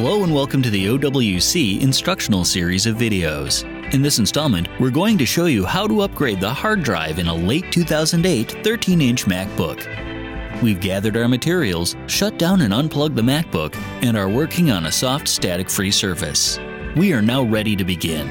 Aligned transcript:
Hello 0.00 0.22
and 0.22 0.32
welcome 0.32 0.62
to 0.62 0.70
the 0.70 0.86
OWC 0.86 1.82
instructional 1.82 2.44
series 2.44 2.86
of 2.86 2.94
videos. 2.94 3.64
In 3.92 4.00
this 4.00 4.20
installment, 4.20 4.68
we're 4.78 4.90
going 4.90 5.18
to 5.18 5.26
show 5.26 5.46
you 5.46 5.64
how 5.64 5.88
to 5.88 6.02
upgrade 6.02 6.38
the 6.38 6.48
hard 6.48 6.84
drive 6.84 7.18
in 7.18 7.26
a 7.26 7.34
late 7.34 7.72
2008 7.72 8.62
13 8.62 9.00
inch 9.00 9.26
MacBook. 9.26 10.62
We've 10.62 10.78
gathered 10.78 11.16
our 11.16 11.26
materials, 11.26 11.96
shut 12.06 12.38
down 12.38 12.60
and 12.60 12.72
unplugged 12.72 13.16
the 13.16 13.22
MacBook, 13.22 13.74
and 14.04 14.16
are 14.16 14.28
working 14.28 14.70
on 14.70 14.86
a 14.86 14.92
soft 14.92 15.26
static 15.26 15.68
free 15.68 15.90
surface. 15.90 16.60
We 16.94 17.12
are 17.12 17.20
now 17.20 17.42
ready 17.42 17.74
to 17.74 17.84
begin. 17.84 18.28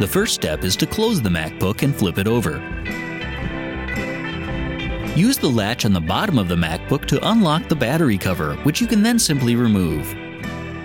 The 0.00 0.08
first 0.08 0.34
step 0.34 0.64
is 0.64 0.74
to 0.74 0.86
close 0.86 1.22
the 1.22 1.30
MacBook 1.30 1.84
and 1.84 1.94
flip 1.94 2.18
it 2.18 2.26
over. 2.26 2.60
Use 5.16 5.38
the 5.38 5.48
latch 5.48 5.86
on 5.86 5.94
the 5.94 6.00
bottom 6.00 6.38
of 6.38 6.46
the 6.46 6.56
MacBook 6.56 7.06
to 7.06 7.30
unlock 7.30 7.68
the 7.68 7.74
battery 7.74 8.18
cover, 8.18 8.54
which 8.64 8.82
you 8.82 8.86
can 8.86 9.02
then 9.02 9.18
simply 9.18 9.56
remove. 9.56 10.14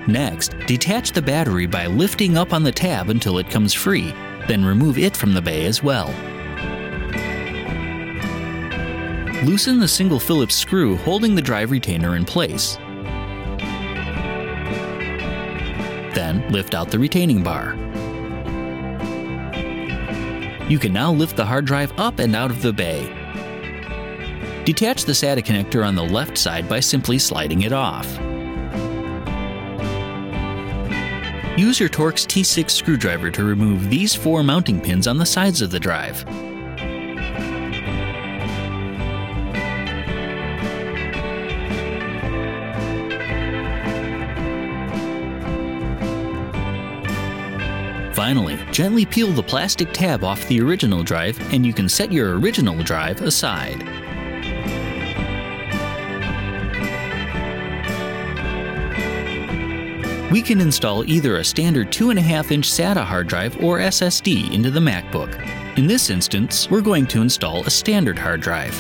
Next, 0.08 0.58
detach 0.68 1.12
the 1.12 1.22
battery 1.22 1.68
by 1.68 1.88
lifting 1.88 2.38
up 2.38 2.54
on 2.54 2.64
the 2.64 2.72
tab 2.72 3.10
until 3.10 3.40
it 3.40 3.50
comes 3.50 3.74
free, 3.74 4.14
then 4.48 4.64
remove 4.64 4.98
it 4.98 5.18
from 5.18 5.34
the 5.34 5.42
bay 5.42 5.66
as 5.66 5.84
well. 5.84 6.08
Loosen 9.44 9.82
the 9.82 9.88
single 9.88 10.20
Phillips 10.20 10.56
screw 10.56 10.96
holding 10.96 11.36
the 11.36 11.42
drive 11.42 11.70
retainer 11.70 12.16
in 12.16 12.24
place. 12.24 12.78
Then 16.16 16.50
lift 16.50 16.74
out 16.74 16.90
the 16.90 17.00
retaining 17.00 17.44
bar. 17.44 17.76
You 20.70 20.80
can 20.80 20.94
now 20.94 21.12
lift 21.12 21.36
the 21.36 21.44
hard 21.44 21.66
drive 21.66 21.92
up 22.00 22.20
and 22.20 22.34
out 22.34 22.50
of 22.50 22.62
the 22.62 22.72
bay. 22.72 23.21
Detach 24.66 25.06
the 25.06 25.12
SATA 25.12 25.44
connector 25.44 25.86
on 25.86 25.96
the 25.96 26.04
left 26.04 26.38
side 26.38 26.70
by 26.70 26.80
simply 26.80 27.18
sliding 27.18 27.64
it 27.64 27.74
off. 27.74 28.08
Use 31.58 31.80
your 31.80 31.90
Torx 31.90 32.26
T6 32.28 32.70
screwdriver 32.70 33.32
to 33.32 33.44
remove 33.44 33.90
these 33.90 34.16
four 34.16 34.44
mounting 34.44 34.80
pins 34.80 35.08
on 35.08 35.18
the 35.18 35.26
sides 35.26 35.62
of 35.62 35.72
the 35.72 35.80
drive. 35.80 36.24
Finally, 48.16 48.60
gently 48.72 49.06
peel 49.06 49.32
the 49.32 49.44
plastic 49.44 49.92
tab 49.92 50.24
off 50.24 50.48
the 50.48 50.62
original 50.62 51.04
drive 51.04 51.38
and 51.52 51.66
you 51.66 51.74
can 51.74 51.90
set 51.90 52.12
your 52.12 52.40
original 52.40 52.82
drive 52.84 53.22
aside. 53.22 54.01
We 60.32 60.42
can 60.42 60.62
install 60.62 61.04
either 61.10 61.36
a 61.36 61.44
standard 61.44 61.92
2.5 61.92 62.52
inch 62.52 62.72
SATA 62.72 63.04
hard 63.04 63.28
drive 63.28 63.62
or 63.62 63.80
SSD 63.80 64.54
into 64.54 64.72
the 64.72 64.80
MacBook. 64.80 65.38
In 65.78 65.88
this 65.88 66.10
instance, 66.10 66.70
we're 66.72 66.80
going 66.80 67.06
to 67.08 67.22
install 67.22 67.66
a 67.66 67.70
standard 67.70 68.18
hard 68.18 68.40
drive. 68.40 68.74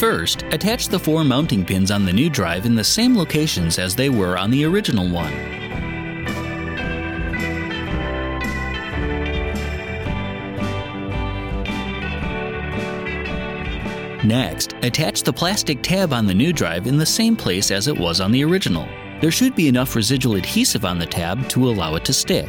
First, 0.00 0.44
attach 0.44 0.88
the 0.88 0.98
four 0.98 1.24
mounting 1.24 1.62
pins 1.62 1.90
on 1.90 2.06
the 2.06 2.12
new 2.12 2.30
drive 2.30 2.64
in 2.64 2.74
the 2.74 2.82
same 2.82 3.14
locations 3.14 3.78
as 3.78 3.94
they 3.94 4.08
were 4.08 4.38
on 4.38 4.50
the 4.50 4.64
original 4.64 5.06
one. 5.06 5.32
Next, 14.26 14.72
attach 14.80 15.22
the 15.22 15.32
plastic 15.34 15.82
tab 15.82 16.14
on 16.14 16.24
the 16.24 16.34
new 16.34 16.54
drive 16.54 16.86
in 16.86 16.96
the 16.96 17.04
same 17.04 17.36
place 17.36 17.70
as 17.70 17.88
it 17.88 17.98
was 17.98 18.22
on 18.22 18.32
the 18.32 18.42
original. 18.42 18.88
There 19.20 19.32
should 19.32 19.56
be 19.56 19.66
enough 19.66 19.96
residual 19.96 20.36
adhesive 20.36 20.84
on 20.84 20.98
the 20.98 21.06
tab 21.06 21.48
to 21.48 21.68
allow 21.68 21.96
it 21.96 22.04
to 22.04 22.12
stick. 22.12 22.48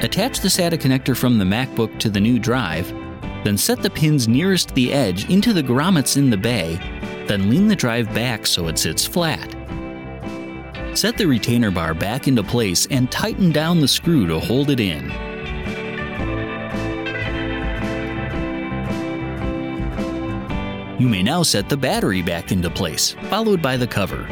Attach 0.00 0.40
the 0.40 0.48
SATA 0.48 0.78
connector 0.78 1.16
from 1.16 1.38
the 1.38 1.44
MacBook 1.44 1.98
to 2.00 2.10
the 2.10 2.20
new 2.20 2.38
drive, 2.38 2.88
then 3.42 3.56
set 3.56 3.80
the 3.82 3.88
pins 3.88 4.28
nearest 4.28 4.74
the 4.74 4.92
edge 4.92 5.30
into 5.30 5.54
the 5.54 5.62
grommets 5.62 6.18
in 6.18 6.28
the 6.28 6.36
bay, 6.36 6.78
then 7.26 7.48
lean 7.48 7.68
the 7.68 7.76
drive 7.76 8.12
back 8.14 8.46
so 8.46 8.68
it 8.68 8.78
sits 8.78 9.06
flat. 9.06 9.54
Set 10.94 11.16
the 11.16 11.26
retainer 11.26 11.70
bar 11.70 11.94
back 11.94 12.28
into 12.28 12.42
place 12.42 12.86
and 12.90 13.10
tighten 13.10 13.50
down 13.50 13.80
the 13.80 13.88
screw 13.88 14.26
to 14.26 14.38
hold 14.38 14.68
it 14.68 14.80
in. 14.80 15.10
You 21.00 21.08
may 21.08 21.22
now 21.22 21.44
set 21.44 21.68
the 21.68 21.76
battery 21.76 22.22
back 22.22 22.52
into 22.52 22.68
place, 22.68 23.12
followed 23.30 23.62
by 23.62 23.76
the 23.76 23.86
cover. 23.86 24.28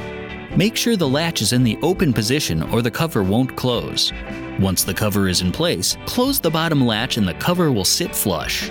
Make 0.56 0.74
sure 0.74 0.96
the 0.96 1.06
latch 1.06 1.42
is 1.42 1.52
in 1.52 1.64
the 1.64 1.78
open 1.82 2.14
position 2.14 2.62
or 2.62 2.80
the 2.80 2.90
cover 2.90 3.22
won't 3.22 3.54
close. 3.56 4.10
Once 4.58 4.84
the 4.84 4.94
cover 4.94 5.28
is 5.28 5.42
in 5.42 5.52
place, 5.52 5.98
close 6.06 6.40
the 6.40 6.50
bottom 6.50 6.86
latch 6.86 7.18
and 7.18 7.28
the 7.28 7.34
cover 7.34 7.70
will 7.70 7.84
sit 7.84 8.16
flush. 8.16 8.70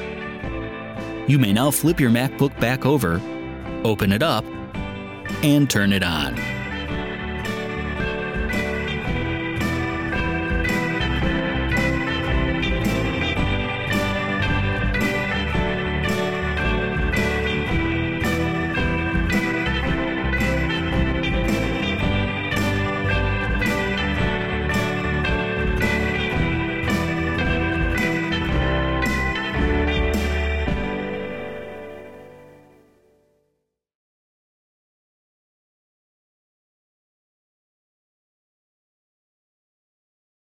You 1.28 1.38
may 1.38 1.53
now 1.53 1.69
flip 1.69 2.00
your 2.00 2.09
MacBook 2.09 2.59
back 2.59 2.88
over, 2.88 3.22
open 3.84 4.12
it 4.12 4.23
up, 4.23 4.46
and 5.44 5.69
turn 5.69 5.94
it 5.94 6.01
on. 6.01 6.54